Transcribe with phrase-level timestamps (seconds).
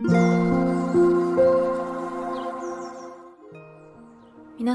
[0.00, 0.12] 皆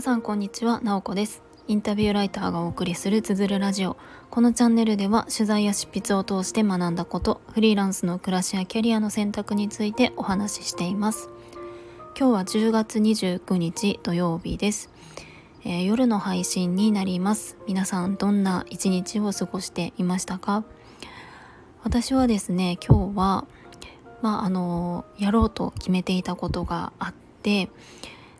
[0.02, 1.42] さんこんにちは、なおこです。
[1.66, 3.96] インタビューライターがお送りするつづるラジオ。
[4.30, 11.30] このチャンネルでは取材や執筆を通して学んだことフリーランスの暮らしやキャリアの選択についてお話ししています。
[12.20, 14.90] 今日は10月29日土曜日です、
[15.64, 17.56] えー、夜の配信になります。
[17.66, 20.66] 皆さんどんな一日を過ごしていましたか？
[21.82, 23.48] 私はですね今日は
[24.24, 27.70] まああのやろうと決めていたことがあって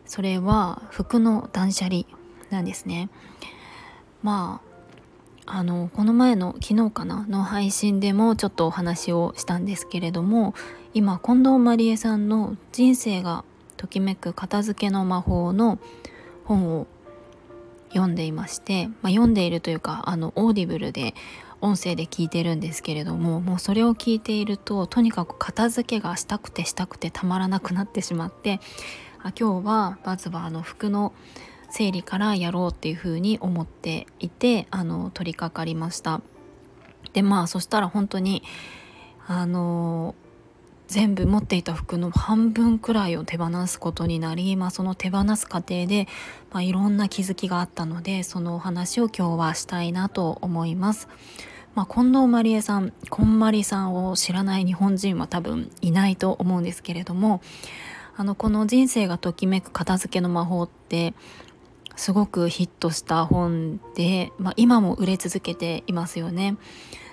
[0.06, 2.04] それは服の断捨離
[2.50, 3.10] なんですね。
[4.22, 4.60] ま
[5.46, 10.54] ああのこの前の昨日かなの配信でもちょっとお話をしたんですけれども
[10.94, 13.44] 今近藤まりえさんの「人生が
[13.76, 15.78] ときめく片付けの魔法」の
[16.46, 16.86] 本を
[17.90, 21.14] 読んでいまして、まあ、読んでいるというかあの Audible で
[21.64, 28.60] 音声で聞いてるんですけれどももうそれを聞いているととにかく片付けがしたくてしたくてたまらなくなってしまって
[29.22, 31.14] あ今日はまずはあの服の
[31.70, 36.20] 整理からやろうっていうふうに思っていてあの取り掛かりました
[37.14, 38.42] でまあそしたら本当に
[39.26, 40.14] あの
[40.86, 46.06] 全部持っていた服の半分くらいを手放すことになり、まあ、その手放す過程で、
[46.52, 51.08] まあ、いろんな気づきがあったのでそのお話を今日はしたいなと思います。
[51.74, 57.40] まあ、近藤まりえさんこんまりさんを知らない日本人は多分いないと思うんですけれども
[58.16, 61.14] あのこの「人生がときめく片付けの魔法」って
[61.96, 66.56] すごくヒットした本で、まあ、今も売れ続けていますよね。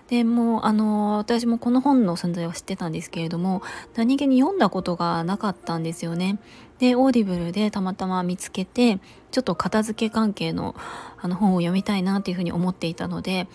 [0.09, 3.61] でもあの私もこの本の存在は知ってたんですけれども
[3.95, 6.37] 何気に読んだことがなかったんですよね。
[6.79, 8.99] で Audible でたまたま見つけて
[9.31, 10.75] ちょっと片付け関係の
[11.21, 13.47] あの本を読みたいなというふうに思っていたので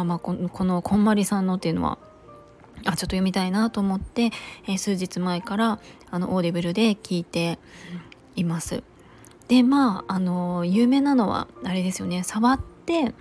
[0.00, 1.98] あまあこのこんまりさんのっていうのは
[2.84, 4.30] あちょっと読みたいなと思って、
[4.66, 7.58] えー、数日前からあの Audible で聞いて
[8.34, 8.82] います。
[9.48, 13.12] でまああの有名なのはあれですよね触って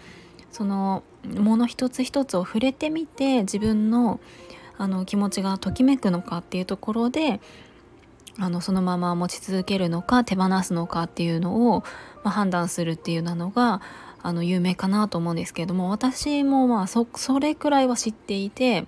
[0.52, 4.20] そのもの一つ一つを触れてみて自分の
[4.78, 7.40] あの気持ちがときめくのかっていうところで
[8.40, 11.82] あのそのまま持ち続けるのか手放すのかっていうのを、
[12.24, 13.82] まあ、判断するっていうなのが
[14.24, 18.86] あの有名かなと思うんですけれども私もまあそそれくらいは知っていて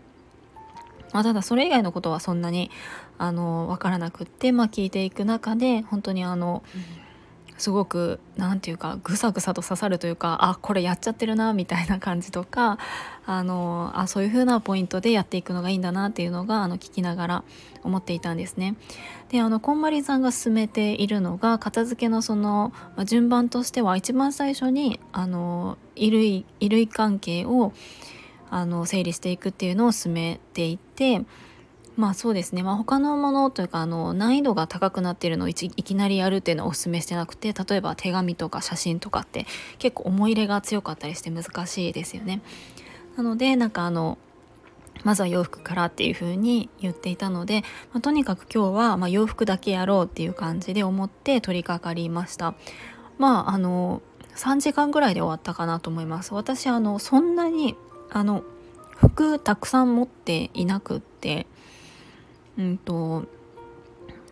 [1.14, 2.72] まあ、ただそれ以外のことはそんなに
[3.20, 6.64] あの分からなくって、まあ、聞いていく中で本当にあの
[7.58, 12.78] すごく何て言うかぐさぐさと刺さるというかあこれやっちゃってるなみたいな感じとか
[13.26, 17.44] あのあそういう風なポイントでやっていくのがいいんだなっていうのがあの聞きながら
[17.84, 18.76] 思っていたんですね。
[19.30, 22.72] であのこんまりさんが進めているのが片付けのその、
[23.06, 27.74] 順番としては一番最初にあの衣類衣類関係を
[28.50, 31.24] あの整理していくっていうのを進めていて
[31.96, 39.46] まあそうですね、まあ、他のものというかあの難易度が高くなっているのをいきなりやるっていうのをお勧めしてなくて例えば手紙とか写真とかって
[39.78, 42.42] 結構思い入れが強かったりして難しいですよね。
[43.16, 44.18] なのでなんかあの
[45.04, 47.62] まずは洋服からっていう風に言っていたので、
[47.92, 52.56] まあ、とにかく今日はま洋服だけやろうっていう感じで思って取り掛かりました。
[53.20, 54.02] まああの
[54.36, 56.34] 3時間ぐらいで終わったかなと思います。
[56.34, 57.76] 私あのそんなに
[58.10, 58.44] あの
[58.98, 61.46] 服たくさん持っていなくって
[62.58, 63.26] うんと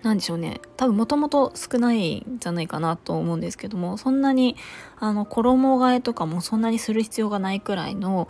[0.04, 4.56] 何でしょうね多分もともと少ないんじゃないかなと思うんですけどもそんなに
[5.00, 8.28] あの衣替えとかもそんなにする必要がないくらいの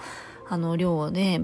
[0.50, 1.42] あの量で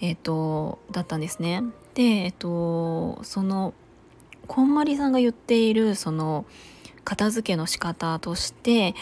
[0.00, 1.62] えっ、ー、とだったんですね。
[1.94, 3.72] でえっ、ー、とその
[4.46, 6.44] こんまりさんが言っているその
[7.04, 8.94] 片付けの仕方として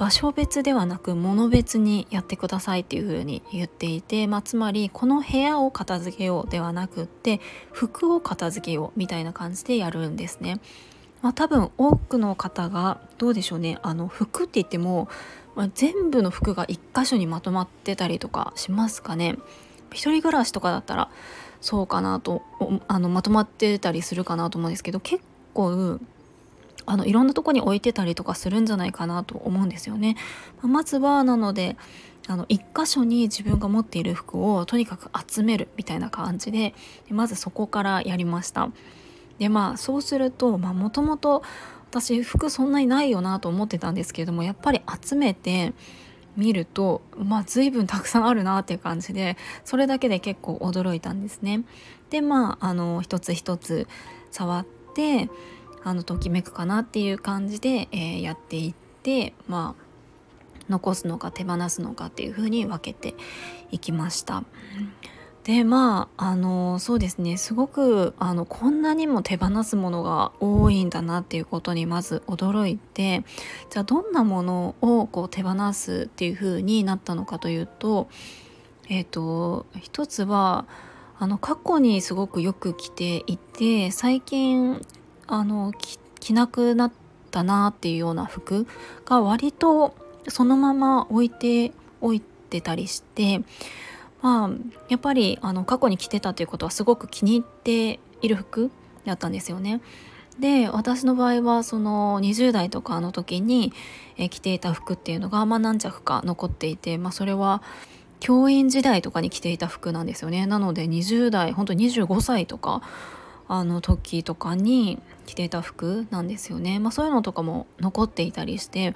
[0.00, 7.38] 場所別ではなく物別にやってくださいっていう風に言っていて、まあ、つまりこの部屋を片付けようではなくって
[7.70, 10.58] 服を片付けようみたいな感じでやるんですね。
[11.20, 15.10] まあ、多分多くの方がどうでしょうねあの服って言っても、
[15.54, 19.36] まあ、全部の服が1箇所にまとまってたりとかしますかね。
[19.92, 21.10] 一人暮らしとかだったら
[21.60, 22.40] そうかなと
[22.88, 25.22] あのまとまってたりするかなと思うんですけど結
[25.52, 26.00] 構
[26.86, 30.16] あのいろんなとこに置いてたりとかするんじゃないかなと思うんですよね。
[30.62, 31.76] まずはなので
[32.26, 36.74] あの一箇所に自分が持っている服をとにかく集めるみたいな感じで
[37.08, 38.70] まずそこからやりました。
[39.38, 41.42] でまあそうするともともと
[41.92, 45.72] 私服そんなにないよなと思ってたんですけれどもやっぱり集めて
[46.36, 51.62] 見るとまあ随分たくさんあるなっていう感じでそれだけで結構驚いたんですね。
[52.10, 53.88] でまああの一つ一つ
[54.30, 55.28] 触って
[55.82, 59.90] あのときめくかなっていう感じで、えー、やっていってまあ
[60.68, 63.14] 残すのか手放すのかっていう風に分けて
[63.70, 64.44] いきました。
[65.44, 73.24] でまああのそうですねすごくあのこんなにも手放すものが多いんだなっていうことにまず驚いて
[73.70, 78.08] じゃあどんなものをこう手放すっていう風になったのかというと
[78.88, 80.66] えっ、ー、と一つは
[81.18, 84.84] あの過去にすごくよく着ていて最近
[85.30, 85.72] あの
[86.18, 86.92] 着なくなっ
[87.30, 88.66] たなっていうような服
[89.04, 89.94] が割と
[90.28, 93.40] そのまま置いておいてたりして
[94.22, 94.50] まあ
[94.88, 98.70] やっぱりあの過去に着てたということはすごく気に入っている服
[99.04, 99.80] だったんですよね。
[100.38, 103.74] で私の場合はその20代とかの時に、
[104.30, 107.62] 着ていた服っていうのが、まあ、何着か残っていて、まあ、それは
[108.20, 112.82] 教員時代とかに着ていた服なんですよねなので20代本当25歳とか
[113.52, 118.94] あの時とかに着ていた服なんですよね、まあ、そういうのとかも残っていたりして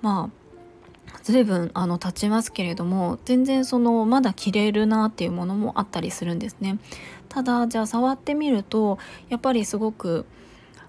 [0.00, 6.78] まあ随分あの経ちますけれども全然そのまだ着れるなっていうものもあったりするんですね。
[7.28, 8.98] ただじゃあ触ってみると
[9.28, 10.24] やっぱりすごく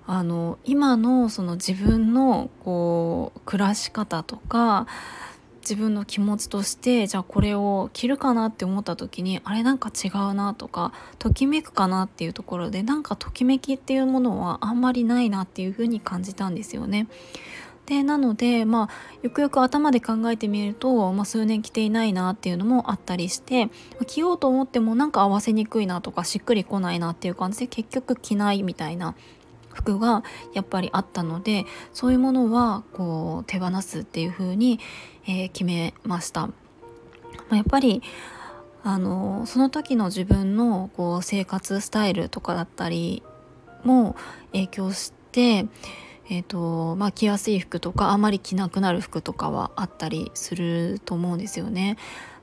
[0.07, 4.87] あの今のその自分のこう暮らし方とか
[5.61, 17.07] 自分の気持ちとしてじゃあこれを着るかなって思った時にあれなんか違うなとかときめくかなっていうところでなんかときめきっていうものはあんまりないなっていうふうに感じたんですよね。
[17.85, 23.69] でなのでまあよくよく頭で考えてみると、まあ、数年着ていないなっていうのもあったりして
[24.07, 29.15] 着ようと思ってもなんか合わせにくいなとかしっくりこないなっていう感じで結局着ないみたいな
[29.73, 30.23] 服が
[30.53, 34.79] やっぱりあったのでそういうものはこう手放すっていう風に、
[35.25, 36.47] えー、決めました。
[36.47, 36.53] ま
[37.51, 38.01] あ、やっぱり
[38.83, 43.23] あのその時の自分のこう生活スタイルとかだったり
[43.83, 44.15] も
[44.51, 45.67] 影響して
[46.31, 51.97] えーとまあ、着やすい服とかあまり着なくなる服とかはあったりすると思うんですよね。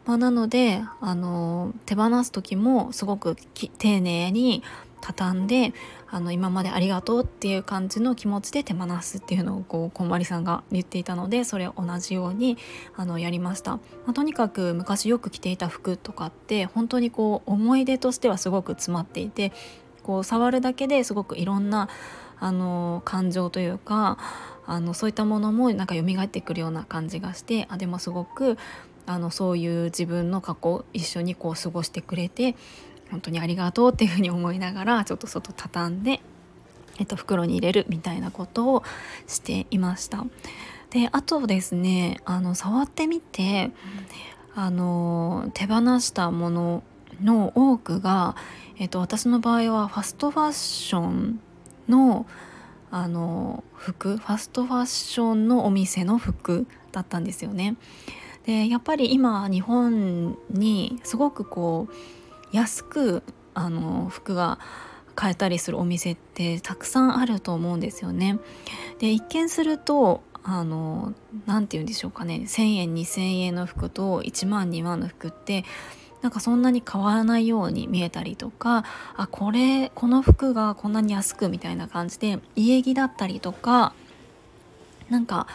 [0.05, 3.37] まあ、なのであの手放す時もすごく
[3.79, 4.63] 丁寧に
[5.01, 5.73] 畳んで
[6.11, 12.57] あの今までありがとうっていう感じの気持ちで手放すっていうのをこうこんまりさんが言っていたのでそれ同じように
[12.97, 19.53] あのやりました、まあ、とにかく昔よく着ていた服とかって本当にこう思い出としてはすごく詰まっていて
[20.03, 21.89] こう触るだけですごくいろんな
[22.41, 24.19] あの感情というか
[24.67, 28.57] あのそういったものもなんか蘇ってくるような感じがしてあでもすごく
[29.07, 32.55] あのそういう自分の過去一緒にこう過ごしてくれて
[33.11, 36.21] 本当にありがとうっていうふうに思いながらちょっと外畳んで、
[36.99, 38.83] えっと、袋に入れるみたいなことを
[39.27, 40.25] していました。
[40.91, 43.71] であとですねあの触ってみて
[44.55, 46.83] あの手放したもの
[47.23, 48.37] の多くが、
[48.79, 51.41] えっと、私の場合はファストファッション
[51.89, 52.27] の
[52.91, 57.77] あの服ファストファッションのお店の服だったんですよね。
[58.47, 61.95] でやっぱり今日本にすごくこう
[62.53, 63.23] 安く
[63.55, 64.59] あの服が
[65.15, 68.39] 買えたりするお店ってたくさんあると思うんですよね。
[69.01, 71.13] で一見するとあの
[71.47, 75.65] 何て言うんでしょうかね1,000円2,000円の服と1万2万の服って
[76.23, 78.85] なんかそんなに変わらないように見えたりとか
[79.17, 83.93] あこれこの服がこんなに安くみたいな感じで家着だったりとか
[85.11, 85.47] なんか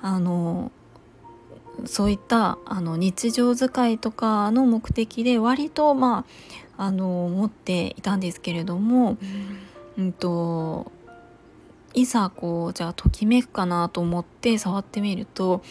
[0.00, 0.70] あの
[1.84, 6.24] そういったあの日常使いとかの目的で割とま
[6.78, 9.16] ああの持っていたんですけれども、
[9.98, 10.90] うん、うんと
[11.94, 15.62] いざこうじゃあときめくかなと思って触ってみると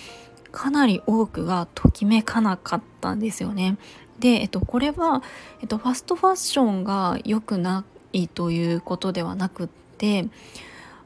[0.52, 3.78] かなり多くがときめかなかったんですよね。
[4.20, 5.22] で、えっと、これは、
[5.62, 10.28] えっと、ファストファッションが良くないということではなくって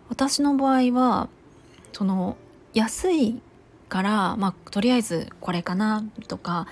[0.10, 1.28] 私の場合は
[1.92, 2.38] その
[2.74, 3.42] 安い
[3.90, 6.68] から、まあ、とりあえずこれかなとか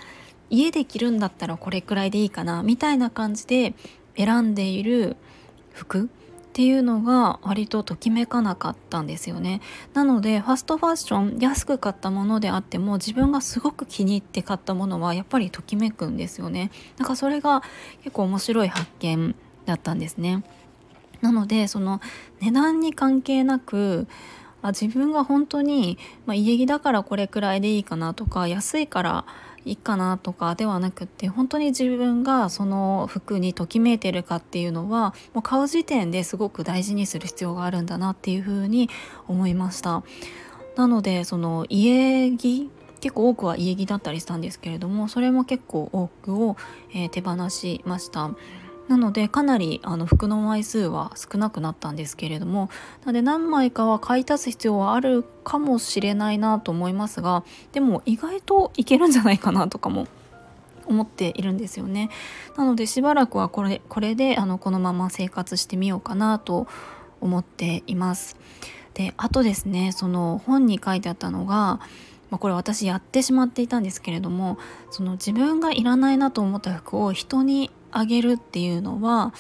[0.50, 3.74] 家で着るんだったらこれくらいでいいかなみたいな感じで
[4.16, 5.18] 選んでいる
[5.74, 6.08] 服っ
[6.54, 9.62] ていうのが割とときめかなかったんですよね。
[9.94, 16.72] なのでファストファッション安く買ったものであっても自分がすごく気に入って買ったものはやっぱりときめくんですよね。
[16.98, 17.62] だかそれが
[18.04, 20.44] 結構面白い発見だったんですね。
[21.22, 22.02] なのでその
[22.42, 24.08] 値段に関係なく
[24.62, 29.26] あ自分が本当に、まあ、家着だからこれくらいでいいかなとか安いから
[29.66, 38.90] いいかなとかではなくって本当に自分がその服にときめいてるかっていうのはもう買う時点ですごく大事にする必要があるんだなっていうふうに
[39.28, 40.04] 思いました。
[40.78, 46.56] なのでその家着結構多くは家着だったりしたんですけれどもそれも結構多くを、
[46.94, 48.32] えー、手放しました。
[48.88, 52.70] なのでかなりあの服の枚数は少なくなったんですけれども
[53.02, 60.08] なので何枚かは買い足す必要はあるかもしれないなと思いますがでも意外といけるんじゃないかなとかも
[60.86, 62.10] 思っているんですよね。
[62.56, 66.68] なのでしばらくはこれこれであのこのまま生活してみようかなと
[67.20, 68.38] 思っています。
[68.94, 71.82] であとですねその本に書いてあったのが
[72.30, 74.58] まあ、これ私やってしまっていたんですけれども
[74.92, 79.34] その自分がいらないなと思った服を人にあげるっていうのは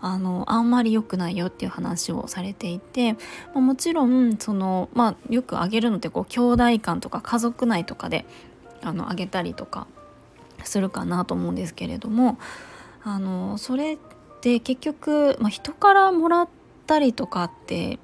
[0.00, 3.18] あのあんまり良くないよっていう話をされていて、ま
[3.56, 8.24] あ、もちろんその、まあ、よくあげるのってこう兄弟間とか家族内とかで
[8.82, 9.86] あのあげたりとか
[10.64, 12.38] するかなと思うんですけれども
[13.04, 13.98] あのそれっ
[14.40, 16.48] て結局、まあ、人からもらっ
[16.86, 18.00] たりとかって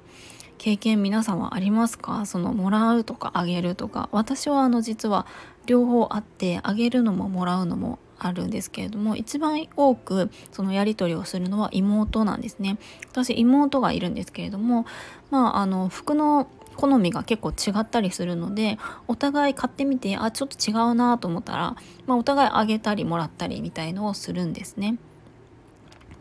[0.57, 2.25] 経験皆さんはありますか？
[2.25, 4.09] そのもらうとかあげるとか。
[4.11, 5.25] 私はあの実は
[5.65, 12.77] 両方あってあげるのももらうのもあるんですけれども一番多くそのやり取りをするのは妹なんですね
[13.11, 14.85] 私妹がいるんですけれども
[15.31, 24.97] まああの服の好みが結構違ったりするのでお互い買ってみてあちょっと違うなと思ったら、まあ、お互いあげたりもらったりみたいのをするんですね。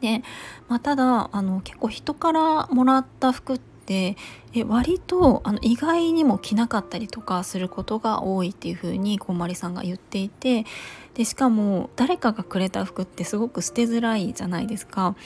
[0.01, 0.23] で、
[0.69, 4.19] まあ、ただあの結構人からもらった服ってで
[4.53, 10.67] え割とあの意外にも着なかったりとかすることが多いっていう風にこんまりさんが言っていて
[11.15, 15.17] でしかも誰かがくれた服ってすごく捨てづらいじゃないですか。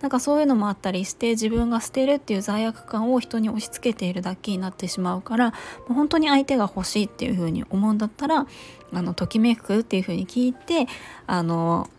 [0.00, 5.52] なんかそういうのもあったりして自分が捨てるっていう罪悪感を人に押し付けているだけになってしまうから
[5.88, 8.46] 本当に相手が欲しいっていう風に思うんだったら
[8.92, 10.86] あのときめくっていう風に聞いて
[11.26, 11.90] あの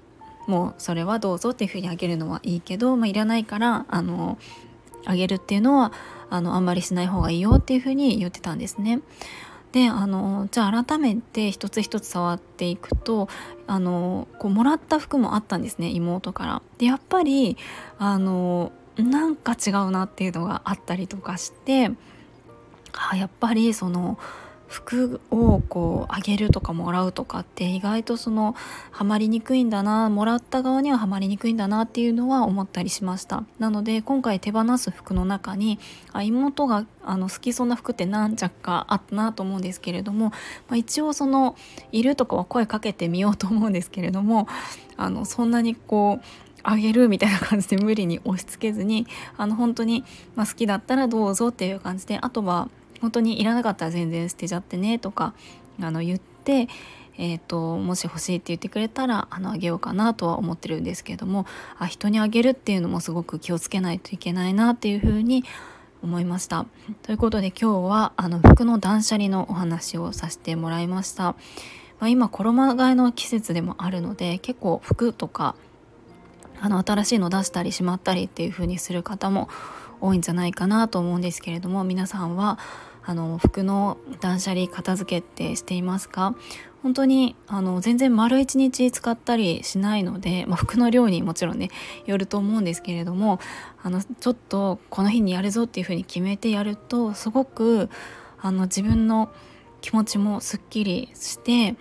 [0.47, 4.37] もうそれはどうぞっていう風にあげるのはいいけど、まあ、いらないからあの
[5.05, 5.91] あげるっていうのは
[6.29, 9.01] あのあんまりしない方がいいよっていうふうに言ってたんですね。
[9.71, 13.27] であのじゃあ改めて一つ一つ触っていくと
[13.65, 16.61] あのこうもらった服もあったんですね妹から。
[16.77, 17.57] でやっぱり
[17.97, 21.91] あのなんか違うなっていうのがあったりとかして
[22.93, 24.19] あやっぱりその
[24.73, 28.55] 服をこうあげるとかもらうとかって意外とその
[28.89, 33.43] ハマりにくいんだなもらった側にはハマりにくいんだなっていうのは思ったりしました。
[33.59, 35.77] なので今回手放す服の中に
[36.11, 40.33] あ妹があの好きそうな服って何着かあったなと思うんですけれども、ま
[40.71, 41.55] あ、一応その
[41.91, 44.47] いるとかは声かけてみようと思うんですけれども
[44.97, 46.25] あのそんなにこう
[46.63, 49.05] あげるみたいな感じで無理に押し付けずに
[49.37, 50.03] あの本当に、
[50.35, 52.69] まあ、好きだったらどうぞっていう感じであとは
[53.03, 55.33] 本当にいらなかったら全然捨てちゃってねとか
[55.81, 56.69] あの言って、
[57.17, 61.45] えーと、もし欲しいって言ってくれたらあのあげようかなとは思ってるんですけども
[61.77, 65.43] あ人にあげるっていうのもすごく気をつけないといけないなっていうふうに
[66.01, 66.65] 思いました。
[67.01, 71.23] ということで今日はあの服の断捨離のお話をさせてもらいました。
[71.23, 71.35] ま
[72.05, 75.55] あ、今衣替えの季節でもあるので結構服とか
[76.61, 79.49] あの新しいの出したりしまったりっていう風にする方も
[80.03, 82.59] 多いんじゃないかなと思うんですけれども皆さんは
[83.05, 86.35] あの服の断捨離片付けってしていますか？
[86.81, 91.69] 本当にあの全然丸一日使ったりしないので、まあ、服の量にもちろんね
[92.05, 93.39] よると思うんですけれども
[93.81, 97.89] あのちょっとこの日にやるぞっていうふうに決めてやるとすごく
[98.41, 99.31] あの自分の
[99.79, 101.75] 気持ちもすっきりして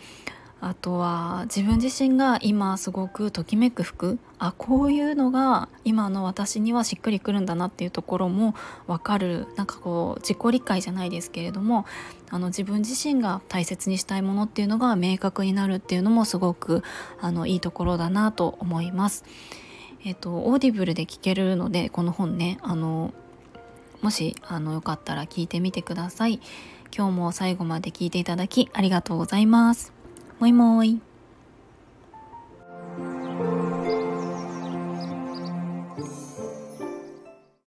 [0.65, 8.55] あとは自分自身が今すごくときめく服あこういうのが今の私にはしっくりくるんだなっていうところも
[8.87, 11.85] 分かるなんかこう自己理解じゃないですけれども
[12.31, 16.85] あの自分自身が大切にしたいものっていうのが明確になるっていうのもすごく
[17.21, 19.25] あのいいところだなと思います。
[20.05, 23.13] えっと、 Audible で聞けるのでこの本ねあの
[24.01, 26.41] もしあのよかったら聞いてみてください。
[26.97, 30.02] 今日も最後まで聞いていただきありがとうございます。
[30.43, 31.12] もいもーい。